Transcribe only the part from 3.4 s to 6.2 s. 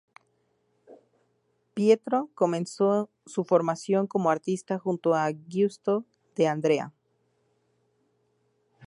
formación como artista junto a Giusto